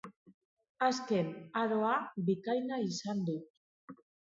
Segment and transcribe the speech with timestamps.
[0.87, 1.29] Azken
[1.65, 1.95] aroa
[2.31, 3.41] bikaina izan du.